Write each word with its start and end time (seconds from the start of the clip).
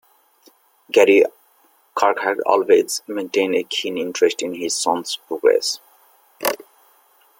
Gary 0.91 1.23
Kirk 1.93 2.21
had 2.21 2.39
always 2.39 3.03
maintained 3.07 3.53
a 3.53 3.61
keen 3.61 3.99
interest 3.99 4.41
in 4.41 4.55
his 4.55 4.75
son's 4.75 5.19
progress. 5.27 5.79